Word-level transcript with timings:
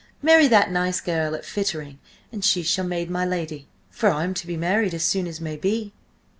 Marry 0.23 0.47
that 0.47 0.71
nice 0.71 0.99
girl 0.99 1.35
at 1.35 1.45
Fittering, 1.45 1.99
and 2.31 2.43
she 2.43 2.63
shall 2.63 2.85
maid 2.87 3.07
my 3.07 3.23
lady. 3.23 3.67
For 3.91 4.09
I'm 4.09 4.33
to 4.33 4.47
be 4.47 4.57
married 4.57 4.95
as 4.95 5.03
soon 5.03 5.27
as 5.27 5.39
may 5.39 5.57
be!" 5.57 5.93